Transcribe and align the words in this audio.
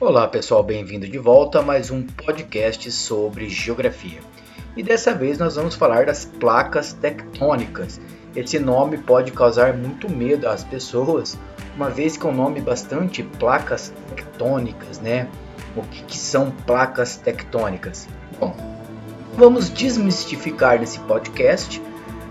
Olá 0.00 0.26
pessoal, 0.26 0.60
bem-vindo 0.60 1.06
de 1.06 1.18
volta 1.18 1.60
a 1.60 1.62
mais 1.62 1.88
um 1.88 2.02
podcast 2.02 2.90
sobre 2.90 3.48
geografia. 3.48 4.18
E 4.76 4.82
dessa 4.82 5.14
vez 5.14 5.38
nós 5.38 5.54
vamos 5.54 5.76
falar 5.76 6.06
das 6.06 6.24
placas 6.24 6.92
tectônicas. 6.94 8.00
Esse 8.34 8.58
nome 8.58 8.98
pode 8.98 9.30
causar 9.30 9.72
muito 9.72 10.10
medo 10.10 10.48
às 10.48 10.64
pessoas, 10.64 11.38
uma 11.76 11.88
vez 11.88 12.16
que 12.16 12.26
é 12.26 12.28
um 12.28 12.34
nome 12.34 12.60
bastante 12.60 13.22
placas 13.22 13.94
tectônicas, 14.08 14.98
né? 14.98 15.28
O 15.76 15.82
que, 15.82 16.02
que 16.02 16.18
são 16.18 16.50
placas 16.50 17.16
tectônicas? 17.16 18.08
Bom, 18.40 18.52
vamos 19.36 19.70
desmistificar 19.70 20.80
nesse 20.80 20.98
podcast 21.00 21.80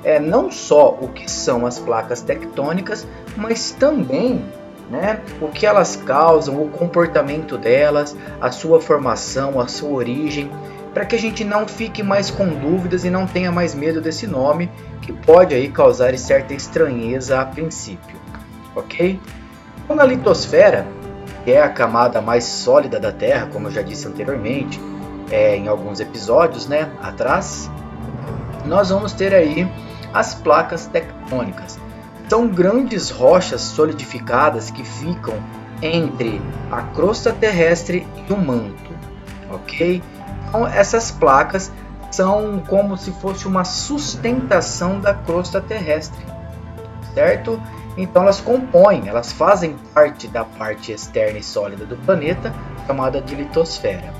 é, 0.03 0.19
não 0.19 0.51
só 0.51 0.89
o 0.99 1.07
que 1.07 1.31
são 1.31 1.65
as 1.65 1.79
placas 1.79 2.21
tectônicas, 2.21 3.07
mas 3.37 3.71
também 3.71 4.43
né, 4.89 5.21
o 5.41 5.47
que 5.47 5.65
elas 5.65 5.95
causam, 5.95 6.61
o 6.61 6.69
comportamento 6.69 7.57
delas, 7.57 8.15
a 8.39 8.51
sua 8.51 8.81
formação, 8.81 9.59
a 9.59 9.67
sua 9.67 9.89
origem, 9.89 10.51
para 10.93 11.05
que 11.05 11.15
a 11.15 11.19
gente 11.19 11.43
não 11.43 11.67
fique 11.67 12.03
mais 12.03 12.29
com 12.29 12.47
dúvidas 12.47 13.03
e 13.03 13.09
não 13.09 13.25
tenha 13.25 13.51
mais 13.51 13.73
medo 13.73 13.99
desse 13.99 14.27
nome 14.27 14.69
que 15.01 15.11
pode 15.11 15.55
aí 15.55 15.69
causar 15.69 16.15
certa 16.17 16.53
estranheza 16.53 17.39
a 17.39 17.45
princípio, 17.45 18.15
ok? 18.75 19.19
Então, 19.83 19.95
na 19.95 20.05
litosfera, 20.05 20.85
que 21.43 21.51
é 21.51 21.61
a 21.61 21.69
camada 21.69 22.21
mais 22.21 22.43
sólida 22.43 22.99
da 22.99 23.11
Terra, 23.11 23.49
como 23.51 23.67
eu 23.67 23.71
já 23.71 23.81
disse 23.81 24.07
anteriormente, 24.07 24.79
é, 25.31 25.55
em 25.55 25.67
alguns 25.67 25.99
episódios, 25.99 26.67
né, 26.67 26.91
atrás, 27.01 27.69
nós 28.65 28.89
vamos 28.89 29.13
ter 29.13 29.33
aí 29.33 29.67
as 30.13 30.35
placas 30.35 30.85
tectônicas. 30.85 31.79
São 32.33 32.47
grandes 32.47 33.11
rochas 33.11 33.61
solidificadas 33.61 34.71
que 34.71 34.83
ficam 34.83 35.35
entre 35.83 36.41
a 36.71 36.81
crosta 36.81 37.31
terrestre 37.31 38.07
e 38.27 38.33
o 38.33 38.35
manto, 38.35 38.91
ok? 39.51 40.01
Então 40.47 40.65
essas 40.65 41.11
placas 41.11 41.71
são 42.09 42.57
como 42.67 42.97
se 42.97 43.11
fosse 43.11 43.47
uma 43.47 43.63
sustentação 43.63 44.99
da 44.99 45.13
crosta 45.13 45.61
terrestre, 45.61 46.25
certo? 47.13 47.61
Então 47.95 48.23
elas 48.23 48.41
compõem, 48.41 49.07
elas 49.07 49.31
fazem 49.31 49.75
parte 49.93 50.27
da 50.27 50.43
parte 50.43 50.91
externa 50.91 51.37
e 51.37 51.43
sólida 51.43 51.85
do 51.85 51.97
planeta, 51.97 52.51
chamada 52.87 53.21
de 53.21 53.35
litosfera, 53.35 54.11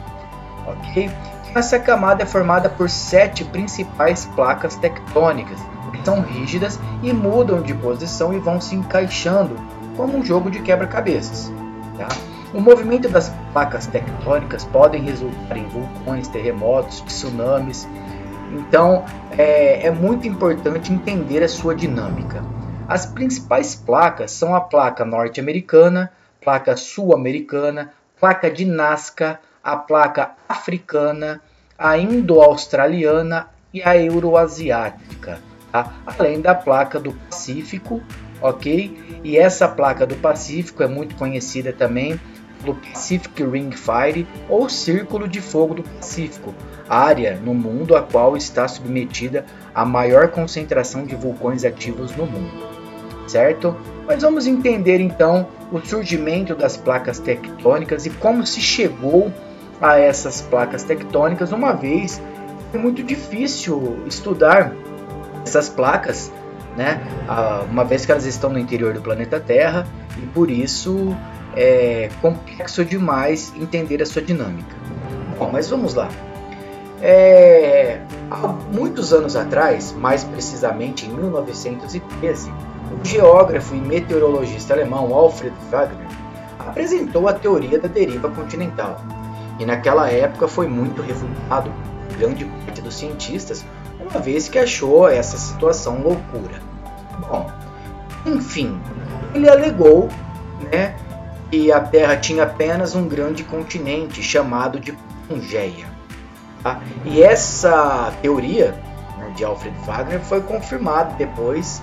ok? 0.68 1.10
Essa 1.56 1.78
camada 1.78 2.24
é 2.24 2.26
formada 2.26 2.68
por 2.68 2.90
sete 2.90 3.44
principais 3.44 4.26
placas 4.26 4.76
tectônicas, 4.76 5.60
que 5.92 6.04
são 6.04 6.22
rígidas 6.22 6.80
e 7.04 7.14
mudam 7.14 7.62
de 7.62 7.76
posição 7.76 8.34
e 8.34 8.40
vão 8.40 8.60
se 8.60 8.74
encaixando 8.74 9.56
como 9.96 10.18
um 10.18 10.26
jogo 10.26 10.50
de 10.50 10.60
quebra-cabeças. 10.64 11.52
Tá? 11.96 12.08
O 12.56 12.60
movimento 12.60 13.08
das 13.08 13.32
placas 13.52 13.86
tectônicas 13.86 14.64
podem 14.66 15.04
resultar 15.04 15.56
em 15.56 15.68
vulcões, 15.68 16.28
terremotos, 16.28 17.02
tsunamis. 17.02 17.88
Então 18.52 19.06
é, 19.38 19.86
é 19.86 19.92
muito 19.92 20.28
importante 20.28 20.92
entender 20.92 21.44
a 21.44 21.48
sua 21.48 21.76
dinâmica. 21.76 22.44
As 22.88 23.06
principais 23.06 23.76
placas 23.76 24.32
são 24.32 24.56
a 24.56 24.62
placa 24.62 25.06
norte-americana, 25.06 26.12
placa 26.42 26.76
sul-americana, 26.76 27.94
placa 28.20 28.50
de 28.50 28.66
Nazca, 28.66 29.40
a 29.64 29.78
placa 29.78 30.32
africana, 30.48 31.42
a 31.78 31.98
indo-australiana 31.98 33.48
e 33.74 33.82
a 33.82 33.98
euroasiática, 33.98 35.40
tá? 35.72 35.94
além 36.06 36.42
da 36.42 36.54
placa 36.54 37.00
do 37.00 37.14
Pacífico, 37.14 38.02
ok? 38.42 39.22
E 39.24 39.38
essa 39.38 39.68
placa 39.68 40.06
do 40.06 40.16
Pacífico 40.16 40.84
é 40.84 40.88
muito 40.88 41.16
conhecida 41.16 41.72
também 41.72 42.20
pelo 42.62 42.76
Pacific 42.76 43.42
Ring 43.44 43.72
Fire 43.72 44.28
ou 44.50 44.70
Círculo 44.70 45.28
de 45.28 45.40
Fogo 45.40 45.76
do 45.76 45.84
Pacífico, 45.84 46.54
área 46.88 47.36
no 47.38 47.54
mundo 47.54 47.96
a 47.96 48.02
qual 48.02 48.36
está 48.36 48.68
submetida 48.68 49.46
a 49.74 49.86
maior 49.86 50.28
concentração 50.28 51.06
de 51.06 51.16
vulcões 51.16 51.64
ativos 51.64 52.16
no 52.16 52.26
mundo, 52.26 52.52
certo? 53.28 53.76
Mas 54.06 54.22
vamos 54.22 54.46
entender 54.46 55.00
então 55.00 55.48
o 55.72 55.80
surgimento 55.80 56.54
das 56.54 56.76
placas 56.76 57.20
tectônicas 57.20 58.06
e 58.06 58.10
como 58.10 58.46
se 58.46 58.62
chegou 58.62 59.32
a 59.32 59.53
essas 59.92 60.42
placas 60.42 60.84
tectônicas, 60.84 61.52
uma 61.52 61.74
vez 61.74 62.22
é 62.74 62.78
muito 62.78 63.04
difícil 63.04 64.02
estudar 64.08 64.74
essas 65.46 65.70
placas, 65.70 66.32
né? 66.76 67.02
uma 67.70 67.84
vez 67.84 68.06
que 68.06 68.12
elas 68.12 68.26
estão 68.26 68.50
no 68.50 68.58
interior 68.58 68.94
do 68.94 69.02
planeta 69.02 69.40
Terra 69.40 69.86
e 70.18 70.26
por 70.28 70.50
isso 70.50 71.16
é 71.56 72.10
complexo 72.22 72.84
demais 72.84 73.54
entender 73.56 74.02
a 74.02 74.06
sua 74.06 74.22
dinâmica. 74.22 74.76
Bom, 75.38 75.50
mas 75.52 75.70
vamos 75.70 75.94
lá. 75.94 76.10
É, 77.02 78.00
há 78.32 78.48
muitos 78.48 79.14
anos 79.14 79.36
atrás, 79.36 79.92
mais 79.92 80.24
precisamente 80.24 81.06
em 81.06 81.10
1913, 81.10 82.50
o 82.50 83.06
geógrafo 83.06 83.76
e 83.76 83.80
meteorologista 83.80 84.74
alemão 84.74 85.14
Alfred 85.14 85.54
Wagner 85.70 86.08
apresentou 86.60 87.28
a 87.28 87.34
teoria 87.34 87.78
da 87.78 87.90
deriva 87.90 88.30
continental, 88.30 89.02
e 89.64 89.66
naquela 89.66 90.10
época 90.10 90.46
foi 90.46 90.68
muito 90.68 91.02
refutado 91.02 91.72
por 92.10 92.18
grande 92.18 92.44
parte 92.44 92.82
dos 92.82 92.96
cientistas, 92.96 93.66
uma 93.98 94.20
vez 94.20 94.50
que 94.50 94.60
achou 94.60 95.08
essa 95.08 95.38
situação 95.38 96.02
loucura. 96.02 96.62
Bom, 97.30 97.50
enfim, 98.26 98.78
ele 99.34 99.50
alegou 99.50 100.10
né, 100.70 100.96
que 101.50 101.72
a 101.72 101.80
Terra 101.80 102.18
tinha 102.18 102.44
apenas 102.44 102.94
um 102.94 103.08
grande 103.08 103.46
continente 103.46 104.22
chamado 104.22 104.82
de 104.82 104.94
Pangeia. 105.30 105.88
Tá? 106.62 106.82
E 107.06 107.24
essa 107.24 108.12
teoria 108.22 108.76
né, 109.18 109.32
de 109.34 109.46
Alfred 109.46 109.76
Wagner 109.86 110.20
foi 110.20 110.42
confirmada 110.42 111.16
depois, 111.18 111.82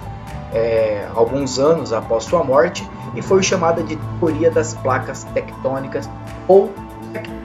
é, 0.52 1.08
alguns 1.14 1.58
anos 1.58 1.94
após 1.94 2.24
sua 2.24 2.44
morte, 2.44 2.86
e 3.14 3.22
foi 3.22 3.42
chamada 3.42 3.82
de 3.82 3.96
teoria 4.18 4.50
das 4.50 4.74
placas 4.74 5.24
tectônicas 5.32 6.10
ou 6.46 6.70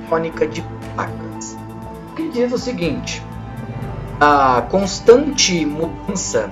tectônica 0.05 0.47
de 0.47 0.61
placas, 0.93 1.57
que 2.15 2.29
diz 2.29 2.53
o 2.53 2.57
seguinte: 2.57 3.21
a 4.19 4.61
constante 4.69 5.65
mudança 5.65 6.51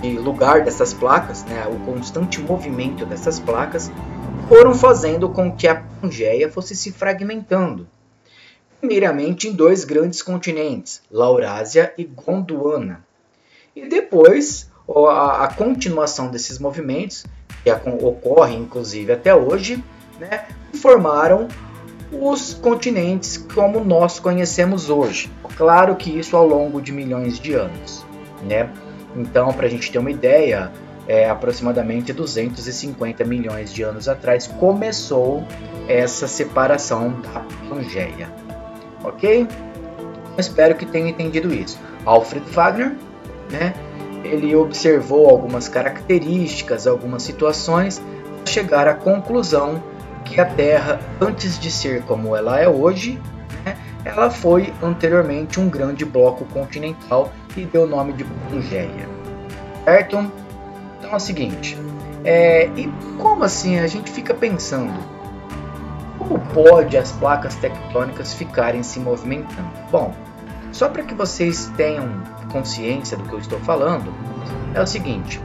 de 0.00 0.16
lugar 0.18 0.64
dessas 0.64 0.94
placas, 0.94 1.44
né, 1.44 1.66
o 1.66 1.78
constante 1.80 2.40
movimento 2.40 3.04
dessas 3.04 3.38
placas, 3.38 3.90
foram 4.48 4.74
fazendo 4.74 5.28
com 5.28 5.54
que 5.54 5.68
a 5.68 5.74
Pangeia 6.00 6.50
fosse 6.50 6.74
se 6.74 6.92
fragmentando. 6.92 7.86
Primeiramente 8.80 9.46
em 9.46 9.52
dois 9.52 9.84
grandes 9.84 10.22
continentes, 10.22 11.02
Laurásia 11.10 11.92
e 11.98 12.04
Gondwana. 12.04 13.04
E 13.76 13.86
depois 13.86 14.70
a, 14.88 15.44
a 15.44 15.54
continuação 15.54 16.30
desses 16.30 16.58
movimentos, 16.58 17.26
que 17.62 17.70
ocorre 17.70 18.54
inclusive 18.54 19.12
até 19.12 19.34
hoje, 19.34 19.84
né, 20.18 20.46
formaram 20.80 21.46
os 22.12 22.54
continentes 22.54 23.36
como 23.36 23.84
nós 23.84 24.18
conhecemos 24.18 24.90
hoje. 24.90 25.30
Claro 25.56 25.94
que 25.96 26.18
isso 26.18 26.36
ao 26.36 26.46
longo 26.46 26.80
de 26.80 26.92
milhões 26.92 27.38
de 27.38 27.54
anos, 27.54 28.04
né? 28.42 28.70
Então, 29.16 29.52
para 29.52 29.66
a 29.66 29.70
gente 29.70 29.90
ter 29.90 29.98
uma 29.98 30.10
ideia, 30.10 30.72
é, 31.06 31.28
aproximadamente 31.28 32.12
250 32.12 33.24
milhões 33.24 33.72
de 33.72 33.82
anos 33.82 34.08
atrás 34.08 34.46
começou 34.46 35.44
essa 35.88 36.26
separação 36.26 37.20
da 37.20 37.44
Pangeia, 37.68 38.28
ok? 39.04 39.46
Espero 40.38 40.74
que 40.74 40.86
tenha 40.86 41.10
entendido 41.10 41.52
isso. 41.52 41.78
Alfred 42.04 42.48
Wagner, 42.50 42.96
né? 43.50 43.74
Ele 44.22 44.54
observou 44.54 45.28
algumas 45.28 45.68
características, 45.68 46.86
algumas 46.86 47.22
situações, 47.22 48.00
para 48.36 48.46
chegar 48.52 48.86
à 48.86 48.94
conclusão 48.94 49.82
que 50.24 50.40
a 50.40 50.44
Terra, 50.44 51.00
antes 51.20 51.58
de 51.58 51.70
ser 51.70 52.02
como 52.02 52.36
ela 52.36 52.60
é 52.60 52.68
hoje, 52.68 53.20
né, 53.64 53.76
ela 54.04 54.30
foi 54.30 54.72
anteriormente 54.82 55.58
um 55.60 55.68
grande 55.68 56.04
bloco 56.04 56.44
continental 56.46 57.32
e 57.56 57.64
deu 57.64 57.84
o 57.84 57.86
nome 57.86 58.12
de 58.12 58.24
Pangeia. 58.24 59.08
Certo? 59.84 60.30
Então 60.98 61.12
é 61.12 61.16
o 61.16 61.20
seguinte, 61.20 61.76
é, 62.24 62.66
e 62.76 62.92
como 63.18 63.44
assim 63.44 63.78
a 63.78 63.86
gente 63.86 64.10
fica 64.10 64.34
pensando, 64.34 64.92
como 66.18 66.38
pode 66.38 66.96
as 66.96 67.10
placas 67.12 67.54
tectônicas 67.56 68.34
ficarem 68.34 68.82
se 68.82 69.00
movimentando? 69.00 69.70
Bom, 69.90 70.14
só 70.72 70.88
para 70.88 71.02
que 71.02 71.14
vocês 71.14 71.72
tenham 71.76 72.22
consciência 72.52 73.16
do 73.16 73.24
que 73.24 73.32
eu 73.32 73.38
estou 73.38 73.58
falando, 73.60 74.12
é 74.74 74.80
o 74.80 74.86
seguinte, 74.86 75.40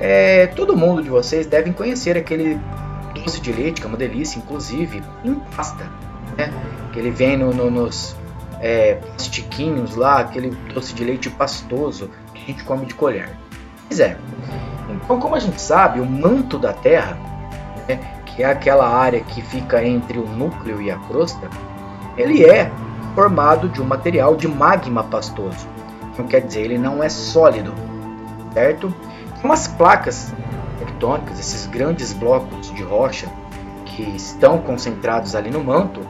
é, 0.00 0.46
todo 0.48 0.76
mundo 0.76 1.02
de 1.02 1.10
vocês 1.10 1.46
devem 1.46 1.72
conhecer 1.72 2.16
aquele 2.16 2.58
doce 3.14 3.40
de 3.40 3.52
leite, 3.52 3.80
que 3.80 3.86
é 3.86 3.88
uma 3.88 3.96
delícia, 3.96 4.38
inclusive, 4.38 5.02
em 5.24 5.34
pasta, 5.34 5.84
né? 6.36 6.52
Que 6.92 6.98
ele 6.98 7.10
vem 7.10 7.36
no, 7.36 7.52
no, 7.52 7.70
nos 7.70 8.16
é, 8.60 8.94
plastiquinhos 8.94 9.96
lá, 9.96 10.20
aquele 10.20 10.50
doce 10.72 10.94
de 10.94 11.04
leite 11.04 11.30
pastoso 11.30 12.10
que 12.34 12.42
a 12.42 12.46
gente 12.46 12.64
come 12.64 12.86
de 12.86 12.94
colher. 12.94 13.30
Pois 13.88 14.00
é. 14.00 14.16
Então, 14.90 15.18
como 15.18 15.34
a 15.34 15.38
gente 15.38 15.60
sabe, 15.60 16.00
o 16.00 16.06
manto 16.06 16.58
da 16.58 16.72
Terra, 16.72 17.18
né, 17.88 17.98
que 18.24 18.42
é 18.42 18.46
aquela 18.46 18.88
área 18.88 19.20
que 19.20 19.42
fica 19.42 19.84
entre 19.84 20.18
o 20.18 20.26
núcleo 20.26 20.80
e 20.80 20.90
a 20.90 20.98
crosta, 20.98 21.48
ele 22.16 22.44
é 22.44 22.70
formado 23.14 23.68
de 23.68 23.80
um 23.80 23.84
material 23.84 24.36
de 24.36 24.48
magma 24.48 25.04
pastoso. 25.04 25.66
Então 26.12 26.26
quer 26.26 26.40
dizer, 26.40 26.62
ele 26.62 26.78
não 26.78 27.02
é 27.02 27.08
sólido, 27.08 27.72
certo? 28.52 28.94
Então 29.38 29.50
as 29.52 29.66
placas 29.66 30.32
tectônicas, 30.82 31.38
esses 31.38 31.66
grandes 31.66 32.12
blocos 32.12 32.72
de 32.74 32.82
rocha 32.82 33.30
que 33.86 34.02
estão 34.16 34.58
concentrados 34.58 35.34
ali 35.34 35.50
no 35.50 35.62
manto, 35.62 36.00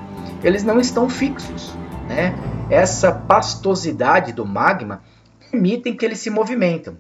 eles 0.43 0.65
não 0.65 0.81
estão 0.81 1.09
fixos, 1.09 1.75
né? 2.09 2.35
Essa 2.71 3.13
pastosidade 3.13 4.33
do 4.33 4.47
magma 4.47 5.03
permitem 5.51 5.95
que 5.95 6.05
eles 6.05 6.19
se 6.19 6.31
movimentam. 6.31 6.97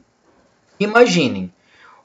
Imaginem, 0.78 1.52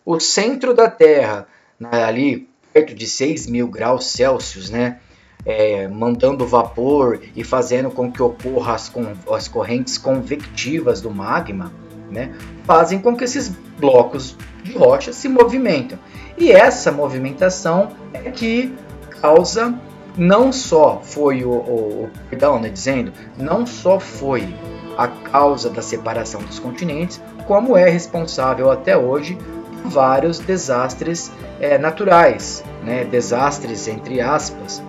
o 0.05 0.19
centro 0.19 0.73
da 0.73 0.89
Terra, 0.89 1.47
né, 1.79 2.03
ali 2.03 2.47
perto 2.71 2.95
de 2.95 3.07
6 3.07 3.47
mil 3.47 3.67
graus 3.67 4.05
Celsius, 4.05 4.69
né? 4.69 4.99
É, 5.45 5.87
mandando 5.87 6.45
vapor 6.45 7.21
e 7.35 7.43
fazendo 7.43 7.89
com 7.89 8.11
que 8.11 8.21
ocorram 8.21 8.73
as, 8.73 8.89
com, 8.89 9.13
as 9.31 9.47
correntes 9.47 9.97
convectivas 9.97 10.99
do 10.99 11.09
magma, 11.09 11.71
né, 12.11 12.35
fazem 12.65 12.99
com 12.99 13.15
que 13.15 13.23
esses 13.23 13.47
blocos 13.79 14.35
de 14.67 14.77
rocha 14.77 15.13
se 15.13 15.29
movimentem. 15.29 15.97
E 16.37 16.51
essa 16.51 16.91
movimentação 16.91 17.89
é 18.13 18.29
que 18.29 18.73
causa 19.21 19.73
não 20.17 20.51
só 20.51 20.99
foi 21.03 21.43
o, 21.43 21.49
o, 21.49 22.03
o 22.03 22.09
perdão, 22.29 22.59
né, 22.59 22.69
dizendo, 22.69 23.13
não 23.37 23.65
só 23.65 23.99
foi 23.99 24.53
a 24.97 25.07
causa 25.07 25.69
da 25.69 25.81
separação 25.81 26.41
dos 26.41 26.57
continentes, 26.59 27.21
como 27.45 27.77
é 27.77 27.87
responsável 27.87 28.71
até 28.71 28.97
hoje 28.97 29.37
por 29.81 29.91
vários 29.91 30.39
desastres 30.39 31.31
é, 31.59 31.77
naturais, 31.77 32.63
né, 32.83 33.05
desastres 33.05 33.87
entre 33.87 34.19
aspas, 34.19 34.81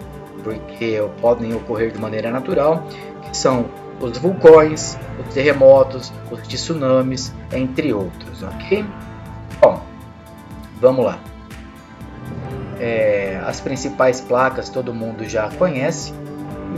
porque 0.42 1.02
podem 1.20 1.54
ocorrer 1.54 1.92
de 1.92 2.00
maneira 2.00 2.30
natural, 2.30 2.84
que 3.22 3.36
são 3.36 3.66
os 4.00 4.16
vulcões, 4.16 4.96
os 5.20 5.34
terremotos, 5.34 6.12
os 6.30 6.40
tsunamis, 6.46 7.32
entre 7.52 7.92
outros, 7.92 8.42
ok? 8.42 8.84
Bom, 9.60 9.82
vamos 10.80 11.04
lá. 11.04 11.18
É, 12.80 13.40
as 13.44 13.60
principais 13.60 14.20
placas 14.20 14.68
todo 14.68 14.94
mundo 14.94 15.28
já 15.28 15.50
conhece, 15.50 16.14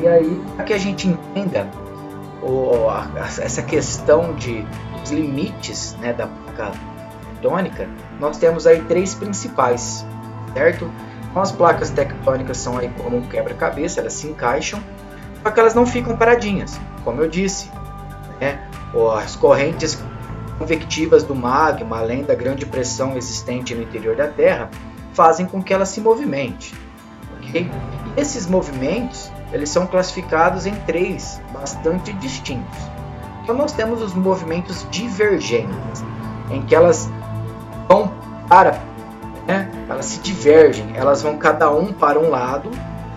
e 0.00 0.08
aí, 0.08 0.42
para 0.56 0.64
que 0.64 0.72
a 0.72 0.78
gente 0.78 1.08
entenda 1.08 1.68
o, 2.42 2.88
a, 2.88 3.06
essa 3.18 3.62
questão 3.62 4.34
de, 4.34 4.64
dos 5.00 5.10
limites 5.10 5.94
né, 6.00 6.12
da 6.12 6.26
placa 6.26 6.72
tectônica, 7.40 7.88
nós 8.18 8.38
temos 8.38 8.66
aí 8.66 8.80
três 8.82 9.14
principais, 9.14 10.06
certo? 10.54 10.90
Então, 11.30 11.42
as 11.42 11.52
placas 11.52 11.90
tectônicas 11.90 12.56
são 12.56 12.78
aí 12.78 12.90
como 13.02 13.18
um 13.18 13.22
quebra-cabeça, 13.22 14.00
elas 14.00 14.14
se 14.14 14.26
encaixam, 14.26 14.80
só 15.42 15.50
que 15.50 15.60
elas 15.60 15.74
não 15.74 15.86
ficam 15.86 16.16
paradinhas, 16.16 16.80
como 17.04 17.20
eu 17.20 17.28
disse. 17.28 17.70
Né? 18.40 18.58
As 19.22 19.36
correntes 19.36 20.02
convectivas 20.60 21.24
do 21.24 21.34
magma, 21.34 21.98
além 21.98 22.22
da 22.22 22.34
grande 22.34 22.66
pressão 22.66 23.16
existente 23.16 23.74
no 23.74 23.82
interior 23.82 24.14
da 24.14 24.28
Terra, 24.28 24.70
fazem 25.14 25.46
com 25.46 25.62
que 25.62 25.72
ela 25.72 25.86
se 25.86 26.02
movimente. 26.02 26.74
Okay? 27.38 27.70
E 28.14 28.20
esses 28.20 28.46
movimentos 28.46 29.32
eles 29.52 29.70
são 29.70 29.86
classificados 29.86 30.66
em 30.66 30.74
três 30.74 31.40
bastante 31.50 32.12
distintos. 32.12 32.78
Então 33.42 33.54
nós 33.54 33.72
temos 33.72 34.02
os 34.02 34.12
movimentos 34.12 34.86
divergentes, 34.90 36.04
em 36.50 36.60
que 36.62 36.74
elas 36.74 37.10
vão 37.88 38.12
para, 38.46 38.82
né, 39.46 39.70
elas 39.88 40.04
se 40.04 40.20
divergem, 40.20 40.92
elas 40.94 41.22
vão 41.22 41.38
cada 41.38 41.70
um 41.70 41.90
para 41.90 42.18
um 42.18 42.28
lado, 42.28 42.70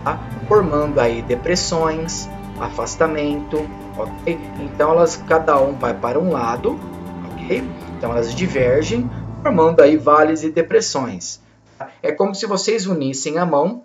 tá, 0.04 0.18
formando 0.48 1.00
aí 1.00 1.22
depressões, 1.22 2.30
afastamento, 2.60 3.68
ok? 3.98 4.40
Então 4.62 4.92
elas 4.92 5.22
cada 5.28 5.60
um 5.60 5.74
vai 5.74 5.94
para 5.94 6.18
um 6.18 6.31
lado, 6.31 6.80
Então 7.50 8.12
elas 8.12 8.34
divergem, 8.34 9.10
formando 9.42 9.81
aí 9.81 9.98
vales 9.98 10.44
e 10.44 10.50
depressões. 10.50 11.42
É 12.01 12.12
como 12.12 12.34
se 12.34 12.45
vocês 12.45 12.88
unissem 12.88 13.38
a 13.38 13.45
mão 13.45 13.84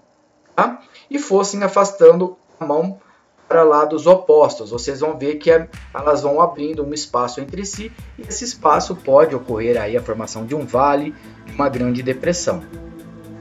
tá? 0.55 0.81
e 1.11 1.19
fossem 1.19 1.63
afastando 1.63 2.37
a 2.61 2.67
mão 2.67 3.01
para 3.49 3.63
lados 3.63 4.07
opostos. 4.07 4.71
Vocês 4.71 5.01
vão 5.01 5.19
ver 5.19 5.37
que 5.37 5.51
elas 5.95 6.23
vão 6.23 6.41
abrindo 6.41 6.85
um 6.85 6.93
espaço 6.93 7.41
entre 7.41 7.65
si 7.65 7.91
e 8.19 8.23
esse 8.23 8.45
espaço 8.45 8.95
pode 8.95 9.35
ocorrer 9.35 9.81
aí 9.81 9.97
a 9.97 10.03
formação 10.03 10.45
de 10.45 10.55
um 10.55 10.67
vale, 10.67 11.15
de 11.47 11.55
uma 11.55 11.69
grande 11.69 12.03
depressão, 12.03 12.63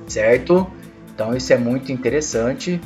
certo? 0.08 0.66
Então 1.14 1.36
isso 1.36 1.52
é 1.52 1.58
muito 1.58 1.92
interessante 1.92 2.80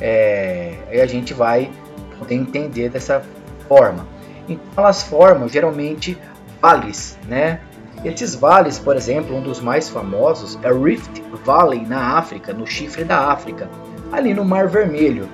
é, 0.00 0.78
e 0.90 1.00
a 1.00 1.06
gente 1.06 1.34
vai 1.34 1.70
poder 2.18 2.36
entender 2.36 2.88
dessa 2.88 3.22
forma. 3.68 4.06
Então 4.48 4.84
elas 4.84 5.02
formam 5.02 5.48
geralmente 5.48 6.18
vales, 6.62 7.18
né? 7.28 7.60
Esses 8.04 8.34
vales, 8.34 8.78
por 8.78 8.96
exemplo, 8.96 9.36
um 9.36 9.42
dos 9.42 9.60
mais 9.60 9.88
famosos 9.88 10.58
é 10.62 10.72
o 10.72 10.82
Rift 10.82 11.22
Valley 11.44 11.84
na 11.86 12.16
África, 12.16 12.52
no 12.52 12.66
chifre 12.66 13.04
da 13.04 13.30
África, 13.30 13.68
ali 14.12 14.32
no 14.32 14.44
Mar 14.44 14.68
Vermelho 14.68 15.28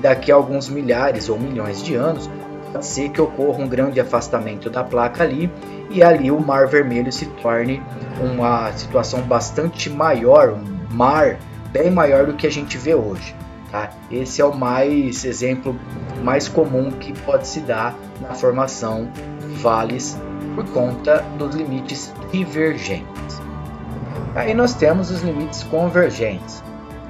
daqui 0.00 0.32
a 0.32 0.34
alguns 0.34 0.68
milhares 0.68 1.28
ou 1.28 1.38
milhões 1.38 1.82
de 1.82 1.94
anos, 1.94 2.28
pode 2.72 2.86
ser 2.86 3.10
que 3.10 3.20
ocorra 3.20 3.62
um 3.62 3.68
grande 3.68 4.00
afastamento 4.00 4.70
da 4.70 4.82
placa 4.82 5.22
ali 5.22 5.50
e 5.90 6.02
ali 6.02 6.30
o 6.30 6.40
Mar 6.40 6.66
Vermelho 6.66 7.12
se 7.12 7.26
torne 7.26 7.82
uma 8.20 8.72
situação 8.72 9.20
bastante 9.22 9.90
maior, 9.90 10.50
um 10.50 10.94
mar 10.94 11.38
bem 11.72 11.90
maior 11.90 12.26
do 12.26 12.34
que 12.34 12.46
a 12.46 12.50
gente 12.50 12.78
vê 12.78 12.94
hoje. 12.94 13.34
Tá? 13.70 13.90
Esse 14.10 14.40
é 14.40 14.44
o 14.44 14.56
mais 14.56 15.24
exemplo 15.24 15.78
mais 16.24 16.48
comum 16.48 16.90
que 16.90 17.12
pode 17.20 17.46
se 17.46 17.60
dar 17.60 17.94
na 18.20 18.34
formação 18.34 19.08
vales 19.58 20.18
por 20.60 20.64
conta 20.72 21.24
dos 21.38 21.54
limites 21.54 22.12
divergentes. 22.30 23.40
Aí 24.34 24.52
nós 24.52 24.74
temos 24.74 25.10
os 25.10 25.22
limites 25.22 25.62
convergentes. 25.62 26.62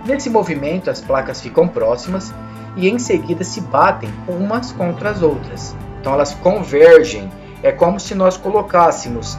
Nesse 0.07 0.31
movimento, 0.31 0.89
as 0.89 1.01
placas 1.01 1.41
ficam 1.41 1.67
próximas 1.67 2.33
e 2.77 2.89
em 2.89 2.99
seguida 2.99 3.43
se 3.43 3.61
batem 3.61 4.09
umas 4.29 4.71
contra 4.73 5.11
as 5.11 5.21
outras. 5.21 5.77
Então 6.01 6.13
elas 6.13 6.33
convergem. 6.35 7.29
É 7.63 7.73
como 7.73 7.99
se 7.99 8.15
nós 8.15 8.37
colocássemos 8.37 9.37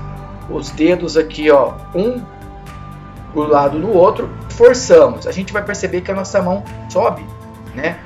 os 0.49 0.69
dedos 0.71 1.15
aqui, 1.15 1.49
ó, 1.49 1.73
um 1.95 2.21
do 3.33 3.47
lado 3.47 3.79
do 3.79 3.91
outro, 3.91 4.29
forçamos. 4.49 5.25
A 5.25 5.31
gente 5.31 5.53
vai 5.53 5.63
perceber 5.63 6.01
que 6.01 6.11
a 6.11 6.13
nossa 6.13 6.41
mão 6.41 6.63
sobe, 6.89 7.25
né? 7.73 7.97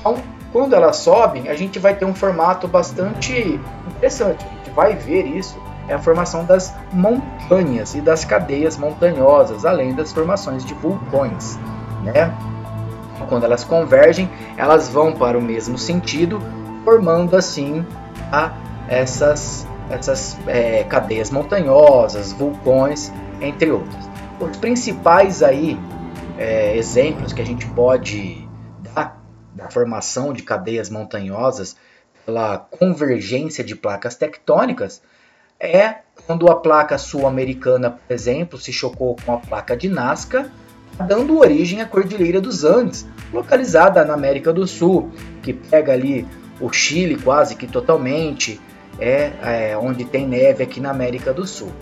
Então, 0.00 0.16
quando 0.52 0.74
elas 0.74 0.96
sobem, 0.96 1.48
a 1.48 1.54
gente 1.54 1.78
vai 1.78 1.94
ter 1.94 2.06
um 2.06 2.14
formato 2.14 2.66
bastante 2.66 3.60
interessante. 3.86 4.44
Vai 4.74 4.94
ver 4.94 5.26
isso 5.26 5.60
é 5.88 5.94
a 5.94 5.98
formação 5.98 6.44
das 6.44 6.72
montanhas 6.92 7.96
e 7.96 8.00
das 8.00 8.24
cadeias 8.24 8.76
montanhosas, 8.76 9.64
além 9.64 9.92
das 9.92 10.12
formações 10.12 10.64
de 10.64 10.72
vulcões, 10.74 11.58
né? 12.04 12.32
quando 13.28 13.44
elas 13.44 13.64
convergem, 13.64 14.30
elas 14.56 14.88
vão 14.88 15.12
para 15.12 15.38
o 15.38 15.42
mesmo 15.42 15.76
sentido, 15.76 16.40
formando 16.84 17.36
assim 17.36 17.84
a, 18.32 18.52
essas, 18.88 19.66
essas 19.90 20.38
é, 20.46 20.84
cadeias 20.84 21.30
montanhosas, 21.30 22.32
vulcões, 22.32 23.12
entre 23.40 23.70
outras. 23.70 24.08
Os 24.38 24.56
principais 24.56 25.42
aí 25.42 25.78
é, 26.38 26.76
exemplos 26.76 27.32
que 27.32 27.42
a 27.42 27.46
gente 27.46 27.66
pode 27.66 28.48
dar 28.94 29.20
da 29.54 29.68
formação 29.70 30.32
de 30.32 30.42
cadeias 30.42 30.88
montanhosas 30.88 31.76
pela 32.30 32.58
convergência 32.58 33.64
de 33.64 33.74
placas 33.74 34.14
tectônicas 34.14 35.02
é 35.58 35.96
quando 36.24 36.48
a 36.48 36.54
placa 36.54 36.96
sul-americana, 36.96 37.90
por 37.90 38.14
exemplo, 38.14 38.56
se 38.56 38.72
chocou 38.72 39.16
com 39.26 39.34
a 39.34 39.38
placa 39.38 39.76
de 39.76 39.88
Nazca 39.88 40.48
dando 41.08 41.38
origem 41.38 41.80
à 41.80 41.86
Cordilheira 41.86 42.40
dos 42.40 42.62
Andes, 42.62 43.04
localizada 43.32 44.04
na 44.04 44.14
América 44.14 44.52
do 44.52 44.64
Sul, 44.64 45.10
que 45.42 45.52
pega 45.52 45.92
ali 45.92 46.26
o 46.60 46.72
Chile 46.72 47.16
quase 47.16 47.56
que 47.56 47.66
totalmente, 47.66 48.60
é, 49.00 49.32
é 49.42 49.76
onde 49.76 50.04
tem 50.04 50.26
neve 50.26 50.62
aqui 50.62 50.78
na 50.78 50.90
América 50.90 51.32
do 51.32 51.46
Sul. 51.46 51.72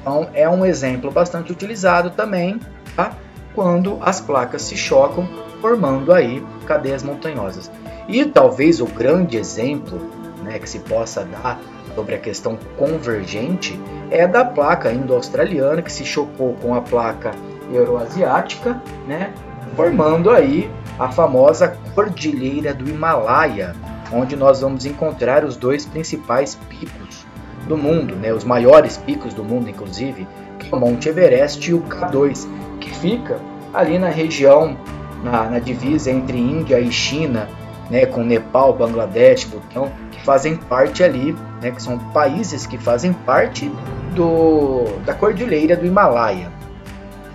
Então 0.00 0.30
é 0.32 0.48
um 0.48 0.64
exemplo 0.64 1.10
bastante 1.10 1.50
utilizado 1.50 2.10
também, 2.10 2.60
tá? 2.94 3.16
quando 3.52 3.98
as 4.00 4.20
placas 4.20 4.62
se 4.62 4.76
chocam, 4.76 5.28
formando 5.60 6.12
aí 6.12 6.44
cadeias 6.66 7.02
montanhosas. 7.02 7.70
E 8.08 8.24
talvez 8.24 8.80
o 8.80 8.86
grande 8.86 9.36
exemplo 9.36 10.00
né, 10.42 10.58
que 10.58 10.68
se 10.68 10.78
possa 10.80 11.24
dar 11.24 11.60
sobre 11.94 12.14
a 12.14 12.18
questão 12.18 12.58
convergente 12.76 13.78
é 14.10 14.26
da 14.26 14.44
placa 14.44 14.92
indo-australiana 14.92 15.82
que 15.82 15.92
se 15.92 16.04
chocou 16.04 16.54
com 16.54 16.74
a 16.74 16.80
placa 16.80 17.32
euroasiática, 17.72 18.80
né, 19.06 19.32
formando 19.76 20.30
aí 20.30 20.70
a 20.98 21.10
famosa 21.10 21.76
Cordilheira 21.94 22.72
do 22.72 22.88
Himalaia, 22.88 23.74
onde 24.12 24.36
nós 24.36 24.60
vamos 24.60 24.86
encontrar 24.86 25.44
os 25.44 25.56
dois 25.56 25.84
principais 25.84 26.54
picos 26.68 27.26
do 27.66 27.76
mundo, 27.76 28.16
né, 28.16 28.32
os 28.32 28.44
maiores 28.44 28.96
picos 28.96 29.34
do 29.34 29.44
mundo, 29.44 29.68
inclusive, 29.68 30.26
que 30.58 30.72
é 30.72 30.76
o 30.76 30.80
Monte 30.80 31.08
Everest 31.08 31.70
e 31.70 31.74
o 31.74 31.80
K2, 31.82 32.48
que 32.80 32.90
fica 32.90 33.38
ali 33.74 33.98
na 33.98 34.08
região, 34.08 34.76
na, 35.22 35.44
na 35.44 35.58
divisa 35.58 36.10
entre 36.10 36.38
Índia 36.38 36.80
e 36.80 36.90
China, 36.90 37.48
né, 37.90 38.06
com 38.06 38.22
Nepal, 38.22 38.72
Bangladesh, 38.72 39.44
Butão, 39.44 39.90
que 40.10 40.20
fazem 40.22 40.56
parte 40.56 41.02
ali, 41.02 41.36
né, 41.62 41.70
que 41.70 41.82
são 41.82 41.98
países 41.98 42.66
que 42.66 42.78
fazem 42.78 43.12
parte 43.12 43.70
do, 44.14 44.84
da 45.04 45.14
cordilheira 45.14 45.76
do 45.76 45.86
Himalaia. 45.86 46.50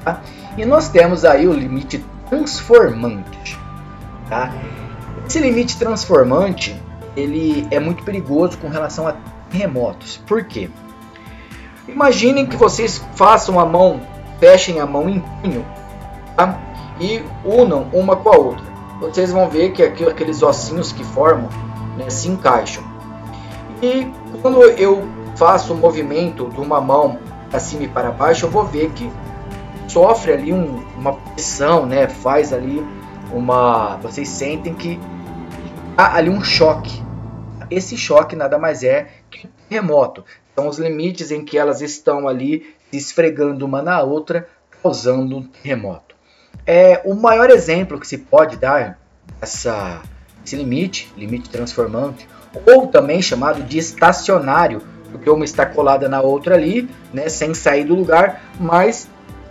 Tá? 0.04 0.22
E 0.58 0.66
nós 0.66 0.90
temos 0.90 1.26
aí 1.26 1.48
o 1.48 1.54
limite 1.54 2.04
transformante. 2.30 3.58
Tá? 4.30 4.54
Esse 5.28 5.40
limite 5.40 5.78
transformante 5.78 6.80
ele 7.16 7.68
é 7.70 7.80
muito 7.80 8.04
perigoso 8.04 8.58
com 8.58 8.68
relação 8.68 9.08
a 9.08 9.16
terremotos. 9.50 10.18
Por 10.28 10.44
quê? 10.44 10.70
Imaginem 11.88 12.46
que 12.46 12.56
vocês 12.56 13.04
façam 13.16 13.60
a 13.60 13.66
mão, 13.66 14.02
fechem 14.40 14.80
a 14.80 14.86
mão 14.86 15.10
em 15.10 15.20
punho 15.20 15.66
tá? 16.36 16.60
E 17.00 17.24
unam 17.46 17.88
uma 17.94 18.16
com 18.16 18.30
a 18.30 18.38
outra. 18.38 18.66
Vocês 19.00 19.32
vão 19.32 19.50
ver 19.50 19.72
que 19.72 19.84
aqueles 19.84 20.42
ossinhos 20.42 20.92
que 20.92 21.04
formam 21.04 21.50
né, 21.98 22.10
se 22.10 22.30
encaixam. 22.30 22.84
E 23.82 24.08
quando 24.42 24.64
eu 24.64 25.08
faço 25.36 25.74
o 25.74 25.78
movimento 25.78 26.50
de 26.50 26.60
uma 26.60 26.80
mão 26.80 27.20
para 27.50 27.60
cima 27.60 27.84
e 27.84 27.88
para 27.88 28.12
baixo, 28.12 28.46
eu 28.46 28.50
vou 28.50 28.64
ver 28.64 28.92
que 28.92 29.12
sofre 29.88 30.34
ali 30.34 30.54
um, 30.54 30.84
uma 30.98 31.14
pressão, 31.14 31.86
né? 31.86 32.08
Faz 32.08 32.54
ali 32.54 32.84
uma. 33.32 33.98
Vocês 33.98 34.30
sentem 34.30 34.74
que 34.74 35.00
há 35.98 36.16
ali 36.16 36.30
um 36.30 36.44
choque. 36.44 37.04
Esse 37.70 37.98
choque 37.98 38.36
nada 38.36 38.58
mais 38.58 38.84
é 38.84 39.10
que 39.30 39.48
um 39.48 39.50
terremoto. 39.68 40.24
São 40.56 40.68
os 40.68 40.78
limites 40.78 41.32
em 41.32 41.44
que 41.44 41.58
elas 41.58 41.82
estão 41.82 42.28
ali 42.28 42.76
se 42.92 42.98
esfregando 42.98 43.66
uma 43.66 43.82
na 43.82 44.02
outra, 44.02 44.48
causando 44.82 45.38
um 45.38 45.44
terremoto. 45.44 46.13
É 46.66 47.02
o 47.04 47.14
maior 47.14 47.50
exemplo 47.50 48.00
que 48.00 48.08
se 48.08 48.18
pode 48.18 48.58
dar 48.58 48.98
essa, 49.42 50.02
esse 50.46 50.56
limite, 50.56 51.12
limite 51.18 51.50
transformante, 51.50 52.28
ou 52.66 52.88
também 52.88 53.22
chamado 53.22 53.62
de 53.64 53.78
estacionário, 53.78 54.82
porque 55.12 55.30
uma 55.30 55.46
está 55.46 55.66
colada 55.66 56.08
na 56.08 56.22
outra 56.22 56.56
ali, 56.56 56.90
né, 57.14 57.30
sem 57.30 57.54
sair 57.54 57.84
do 57.84 57.96
lugar, 57.96 58.42
mas 58.60 59.08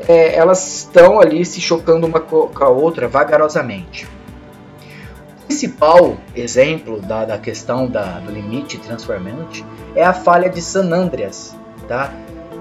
é, 0.09 0.35
elas 0.35 0.79
estão 0.79 1.21
ali 1.21 1.45
se 1.45 1.61
chocando 1.61 2.07
uma 2.07 2.21
com 2.21 2.51
a 2.65 2.69
outra 2.69 3.07
vagarosamente. 3.07 4.07
O 5.43 5.47
principal 5.47 6.17
exemplo 6.35 7.01
da, 7.01 7.25
da 7.25 7.39
questão 7.39 7.87
da, 7.87 8.19
do 8.21 8.33
limite 8.33 8.79
transformante 8.79 9.65
é 9.95 10.03
a 10.03 10.13
falha 10.13 10.49
de 10.49 10.63
San 10.63 10.91
Andreas, 10.93 11.55
tá? 11.87 12.13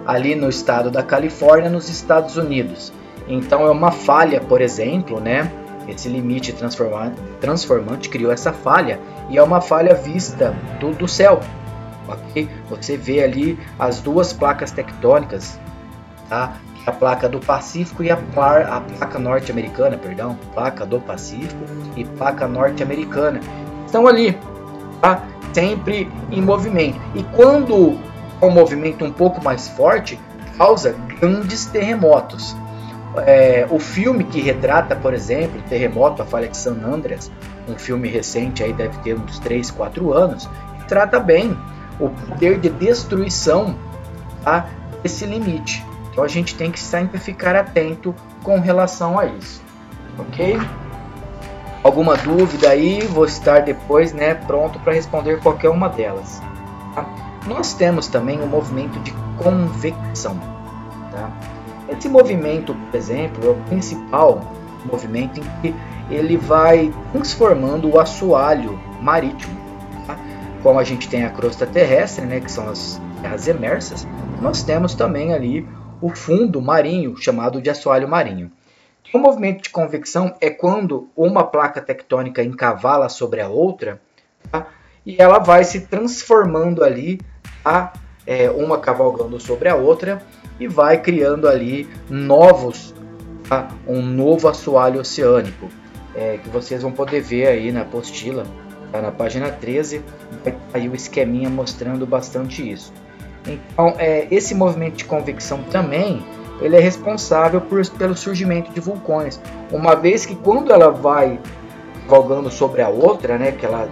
ali 0.05 0.35
no 0.35 0.49
estado 0.49 0.89
da 0.89 1.03
Califórnia, 1.03 1.69
nos 1.69 1.89
Estados 1.89 2.37
Unidos. 2.37 2.91
Então 3.27 3.65
é 3.65 3.69
uma 3.69 3.91
falha, 3.91 4.39
por 4.39 4.61
exemplo, 4.61 5.19
né? 5.19 5.51
Esse 5.87 6.07
limite 6.07 6.53
transformante, 6.53 7.19
transformante 7.39 8.09
criou 8.09 8.31
essa 8.31 8.53
falha 8.53 8.99
e 9.29 9.37
é 9.37 9.43
uma 9.43 9.59
falha 9.59 9.95
vista 9.95 10.55
do, 10.79 10.91
do 10.91 11.07
céu. 11.07 11.39
ok? 12.07 12.49
Você 12.69 12.95
vê 12.97 13.23
ali 13.23 13.59
as 13.79 13.99
duas 13.99 14.31
placas 14.31 14.71
tectônicas, 14.71 15.59
tá? 16.29 16.55
a 16.85 16.91
placa 16.91 17.29
do 17.29 17.39
Pacífico 17.39 18.03
e 18.03 18.09
a, 18.09 18.15
a 18.15 18.81
placa 18.81 19.19
norte-americana, 19.19 19.97
perdão, 19.97 20.37
placa 20.53 20.85
do 20.85 20.99
Pacífico 20.99 21.63
e 21.95 22.03
placa 22.03 22.47
norte-americana 22.47 23.39
estão 23.85 24.07
ali, 24.07 24.37
tá? 24.99 25.23
sempre 25.53 26.09
em 26.31 26.41
movimento. 26.41 26.99
E 27.13 27.23
quando 27.35 27.75
o 28.39 28.47
um 28.47 28.49
movimento 28.49 29.05
um 29.05 29.11
pouco 29.11 29.43
mais 29.43 29.67
forte, 29.69 30.19
causa 30.57 30.95
grandes 31.19 31.65
terremotos. 31.65 32.55
É, 33.17 33.67
o 33.69 33.79
filme 33.79 34.23
que 34.23 34.39
retrata, 34.39 34.95
por 34.95 35.13
exemplo, 35.13 35.59
o 35.59 35.63
terremoto, 35.63 36.21
a 36.21 36.25
falha 36.25 36.47
de 36.47 36.55
San 36.55 36.77
Andreas, 36.83 37.31
um 37.67 37.77
filme 37.77 38.07
recente, 38.07 38.63
aí 38.63 38.71
deve 38.71 38.97
ter 38.99 39.17
uns 39.17 39.37
3, 39.39 39.69
4 39.71 40.13
anos, 40.13 40.49
trata 40.87 41.19
bem 41.19 41.57
o 41.99 42.09
poder 42.09 42.59
de 42.59 42.69
destruição 42.69 43.75
a 44.45 44.65
esse 45.03 45.25
limite. 45.25 45.85
Então 46.11 46.23
a 46.23 46.27
gente 46.27 46.55
tem 46.55 46.71
que 46.71 46.79
sempre 46.79 47.19
ficar 47.19 47.55
atento 47.55 48.15
com 48.43 48.59
relação 48.59 49.19
a 49.19 49.25
isso, 49.25 49.61
ok? 50.17 50.57
Alguma 51.83 52.15
dúvida 52.15 52.69
aí, 52.69 53.01
vou 53.07 53.25
estar 53.25 53.61
depois 53.61 54.13
né, 54.13 54.35
pronto 54.35 54.79
para 54.79 54.93
responder 54.93 55.39
qualquer 55.39 55.69
uma 55.69 55.89
delas. 55.89 56.41
Tá? 56.93 57.05
Nós 57.47 57.73
temos 57.73 58.07
também 58.07 58.39
o 58.39 58.45
movimento 58.45 58.99
de 58.99 59.11
convecção. 59.41 60.39
Tá? 61.11 61.31
Esse 61.91 62.07
movimento, 62.09 62.73
por 62.73 62.97
exemplo, 62.97 63.45
é 63.45 63.49
o 63.49 63.55
principal 63.65 64.41
movimento 64.85 65.39
em 65.39 65.43
que 65.61 65.75
ele 66.09 66.37
vai 66.37 66.91
transformando 67.11 67.89
o 67.89 67.99
assoalho 67.99 68.79
marítimo. 69.01 69.55
Tá? 70.07 70.17
Como 70.63 70.79
a 70.79 70.83
gente 70.83 71.09
tem 71.09 71.25
a 71.25 71.29
crosta 71.29 71.67
terrestre, 71.67 72.25
né, 72.25 72.39
que 72.39 72.51
são 72.51 72.69
as 72.69 72.99
terras 73.21 73.47
emersas, 73.47 74.07
nós 74.41 74.63
temos 74.63 74.95
também 74.95 75.33
ali 75.33 75.67
o 76.01 76.09
fundo 76.09 76.61
marinho, 76.61 77.15
chamado 77.15 77.61
de 77.61 77.69
assoalho 77.69 78.07
marinho. 78.07 78.51
O 79.13 79.19
movimento 79.19 79.63
de 79.63 79.69
convecção 79.69 80.35
é 80.39 80.49
quando 80.49 81.09
uma 81.15 81.43
placa 81.43 81.81
tectônica 81.81 82.41
encavala 82.41 83.09
sobre 83.09 83.41
a 83.41 83.49
outra 83.49 84.01
tá? 84.49 84.67
e 85.05 85.21
ela 85.21 85.37
vai 85.37 85.63
se 85.63 85.81
transformando 85.81 86.83
ali, 86.83 87.19
tá? 87.63 87.91
É, 88.25 88.49
uma 88.49 88.77
cavalgando 88.77 89.39
sobre 89.39 89.69
a 89.69 89.75
outra 89.75 90.21
e 90.59 90.67
vai 90.67 91.01
criando 91.01 91.47
ali 91.47 91.87
novos, 92.09 92.93
tá? 93.47 93.69
um 93.87 94.01
novo 94.01 94.47
assoalho 94.47 94.99
oceânico, 94.99 95.69
é, 96.15 96.37
que 96.37 96.49
vocês 96.49 96.81
vão 96.81 96.91
poder 96.91 97.21
ver 97.21 97.47
aí 97.47 97.71
na 97.71 97.81
apostila, 97.81 98.45
tá? 98.91 99.01
na 99.01 99.11
página 99.11 99.49
13, 99.49 100.03
vai 100.43 100.55
aí 100.73 100.89
o 100.89 100.95
esqueminha 100.95 101.49
mostrando 101.49 102.05
bastante 102.05 102.69
isso. 102.69 102.93
Então, 103.47 103.95
é, 103.97 104.27
esse 104.29 104.53
movimento 104.53 104.97
de 104.97 105.05
convecção 105.05 105.63
também 105.63 106.23
ele 106.61 106.75
é 106.75 106.79
responsável 106.79 107.59
por, 107.59 107.83
pelo 107.89 108.15
surgimento 108.15 108.71
de 108.71 108.79
vulcões, 108.79 109.41
uma 109.71 109.95
vez 109.95 110.27
que 110.27 110.35
quando 110.35 110.71
ela 110.71 110.91
vai 110.91 111.39
cavalgando 112.07 112.51
sobre 112.51 112.81
a 112.81 112.89
outra, 112.89 113.37
né, 113.37 113.51
que 113.51 113.65
ela 113.65 113.89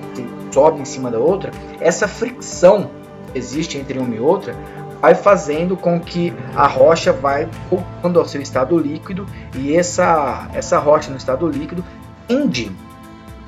sobe 0.52 0.82
em 0.82 0.86
cima 0.86 1.10
da 1.10 1.18
outra, 1.18 1.52
essa 1.80 2.08
fricção 2.08 2.92
existe 3.34 3.78
entre 3.78 4.00
uma 4.00 4.16
e 4.16 4.20
outra 4.20 4.56
vai 5.02 5.16
fazendo 5.16 5.78
com 5.78 6.00
que 6.00 6.34
a 6.56 6.68
rocha 6.68 7.14
vai 7.14 7.48
voltando 7.70 8.20
ao 8.20 8.26
seu 8.26 8.42
estado 8.42 8.78
líquido 8.78 9.26
e 9.56 9.76
essa, 9.76 10.50
essa 10.54 10.78
rocha 10.78 11.10
no 11.10 11.18
estado 11.18 11.48
líquido 11.48 11.84
tende, 12.28 12.72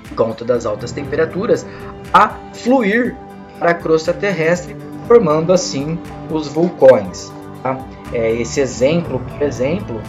por 0.07 0.15
conta 0.15 0.45
das 0.45 0.65
altas 0.65 0.91
temperaturas, 0.91 1.65
a 2.13 2.29
fluir 2.53 3.15
para 3.59 3.71
a 3.71 3.73
crosta 3.73 4.13
terrestre 4.13 4.75
formando 5.07 5.51
assim 5.51 6.00
os 6.29 6.47
vulcões. 6.47 7.31
Tá? 7.61 7.77
É, 8.13 8.31
esse 8.33 8.59
exemplo, 8.59 9.19
por 9.19 9.41
exemplo, 9.41 10.01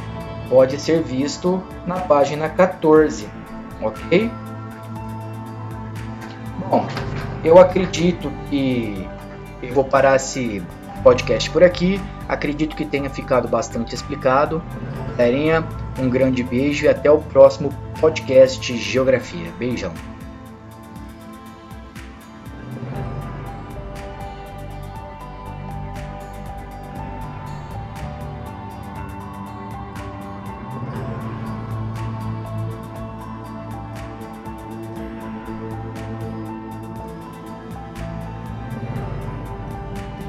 pode 0.49 0.81
ser 0.81 1.03
visto 1.03 1.63
na 1.87 1.97
página 1.97 2.49
14, 2.49 3.29
ok? 3.81 4.31
Bom, 6.71 6.87
eu 7.45 7.59
acredito 7.59 8.33
que 8.49 9.07
eu 9.63 9.73
vou 9.73 9.85
parar 9.85 10.17
esse 10.17 10.63
podcast 11.03 11.51
por 11.51 11.63
aqui. 11.63 12.01
Acredito 12.29 12.77
que 12.77 12.85
tenha 12.85 13.11
ficado 13.11 13.49
bastante 13.49 13.95
explicado. 13.95 14.63
Galerinha, 15.17 15.67
um 15.99 16.09
grande 16.09 16.43
beijo 16.43 16.85
e 16.85 16.89
até 16.89 17.11
o 17.11 17.19
próximo 17.19 17.71
podcast 18.01 18.77
Geografia. 18.77 19.51
Beijão. 19.59 20.12